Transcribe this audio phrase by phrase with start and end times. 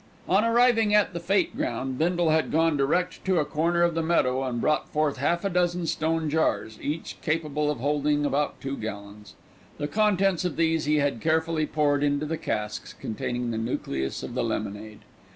[0.27, 4.01] On arriving at the Fête ground Bindle had gone direct to a corner of the
[4.01, 8.75] meadow and brought forth half a dozen stone jars, each capable of holding about two
[8.77, 9.35] gallons.
[9.77, 14.33] The contents of these he had carefully poured into the casks containing the nucleus of
[14.33, 15.01] the lemonade.